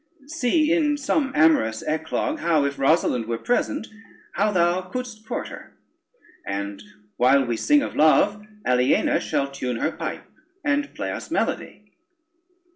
See 0.25 0.73
in 0.73 0.97
some 0.97 1.31
amorous 1.35 1.83
eclogue, 1.83 2.39
how 2.39 2.65
if 2.65 2.77
Rosalynde 2.77 3.27
were 3.27 3.37
present, 3.37 3.85
how 4.33 4.51
thou 4.51 4.81
couldst 4.81 5.27
court 5.27 5.49
her; 5.49 5.77
and 6.43 6.81
while 7.17 7.45
we 7.45 7.55
sing 7.55 7.83
of 7.83 7.95
love, 7.95 8.43
Aliena 8.65 9.19
shall 9.19 9.51
tune 9.51 9.75
her 9.77 9.91
pipe 9.91 10.25
and 10.65 10.91
play 10.95 11.11
us 11.11 11.29
melody." 11.29 11.93